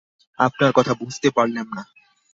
আপনার 0.39 0.71
কথা 0.75 0.93
বুঝতে 0.93 1.27
পারলাম 1.29 1.67
না। 1.73 1.83